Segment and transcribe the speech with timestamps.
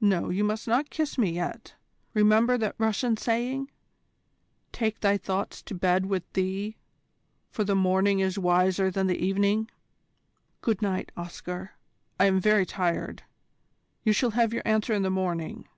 [0.00, 1.74] No, you must not kiss me yet.
[2.12, 3.70] Remember that Russian saying,
[4.72, 6.76] 'Take thy thoughts to bed with thee,
[7.52, 9.70] for the morning is wiser than the evening.'
[10.62, 11.74] Good night, Oscar,
[12.18, 13.22] I am very tired.
[14.02, 15.68] You shall have your answer in the morning.